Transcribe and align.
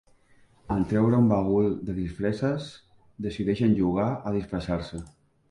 En 0.75 0.79
treure 0.93 1.17
un 1.23 1.27
bagul 1.31 1.67
de 1.89 1.95
disfresses, 1.97 2.71
decideixen 3.27 3.79
jugar 3.83 4.09
a 4.09 4.35
disfressar-se. 4.41 5.05